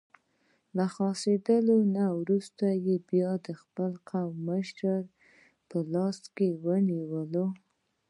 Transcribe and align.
له 0.77 0.85
خلاصېدو 0.93 1.75
نه 1.95 2.05
وروسته 2.19 2.65
یې 2.85 2.95
بیا 3.09 3.31
د 3.47 3.47
خپل 3.61 3.91
قوم 4.09 4.31
مشري 4.49 4.95
په 5.69 5.77
لاس 5.93 6.19
کې 6.35 6.47
ونیوله. 6.65 7.45